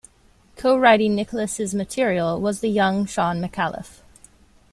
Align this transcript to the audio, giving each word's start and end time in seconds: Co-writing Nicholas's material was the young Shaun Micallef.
Co-writing 0.55 1.13
Nicholas's 1.13 1.75
material 1.75 2.41
was 2.41 2.61
the 2.61 2.69
young 2.69 3.05
Shaun 3.05 3.39
Micallef. 3.39 3.99